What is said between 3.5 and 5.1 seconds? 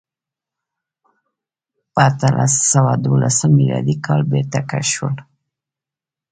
میلادي کال بېرته کشف